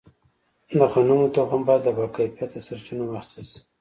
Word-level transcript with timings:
د 0.77 0.79
غنمو 0.91 1.33
تخم 1.35 1.61
باید 1.67 1.81
له 1.87 1.91
باکیفیته 1.97 2.59
سرچینو 2.67 3.03
واخیستل 3.07 3.43
شي. 3.51 3.57